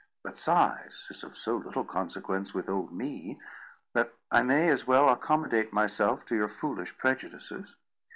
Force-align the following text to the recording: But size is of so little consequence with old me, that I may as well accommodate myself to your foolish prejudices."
But 0.23 0.35
size 0.35 1.05
is 1.11 1.23
of 1.23 1.37
so 1.37 1.57
little 1.57 1.83
consequence 1.85 2.55
with 2.55 2.67
old 2.69 2.91
me, 2.91 3.39
that 3.93 4.11
I 4.31 4.41
may 4.41 4.67
as 4.69 4.87
well 4.87 5.07
accommodate 5.09 5.71
myself 5.73 6.25
to 6.25 6.35
your 6.35 6.47
foolish 6.49 6.97
prejudices." 6.97 7.75